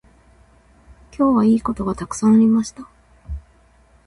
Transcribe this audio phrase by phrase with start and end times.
[1.15, 2.89] 今日はいいことがたくさんありました。